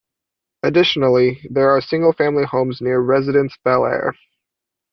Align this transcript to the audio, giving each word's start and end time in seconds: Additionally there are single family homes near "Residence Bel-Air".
Additionally 0.63 1.45
there 1.51 1.69
are 1.69 1.79
single 1.79 2.11
family 2.11 2.43
homes 2.43 2.81
near 2.81 2.99
"Residence 2.99 3.55
Bel-Air". 3.63 4.15